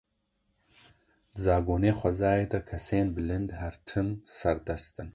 Di 1.33 1.39
zagonê 1.43 1.91
xwezayê 1.99 2.45
de 2.51 2.59
kesên 2.69 3.07
bilind 3.15 3.49
her 3.59 3.75
tim 3.87 4.07
serdest 4.39 4.95
in. 5.01 5.09